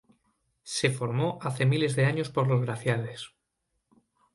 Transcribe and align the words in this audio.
Se 0.63 0.89
formó 0.89 1.37
hace 1.43 1.67
miles 1.67 1.95
de 1.95 2.05
años 2.05 2.31
por 2.31 2.47
los 2.47 2.59
glaciares. 2.63 3.35